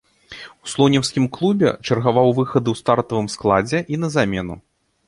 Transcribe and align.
У 0.67 0.69
слонімскім 0.71 1.27
клубе 1.35 1.75
чаргаваў 1.87 2.35
выхады 2.41 2.67
ў 2.75 2.81
стартавым 2.81 3.31
складзе 3.37 3.85
і 3.97 4.03
на 4.07 4.15
замену. 4.19 4.61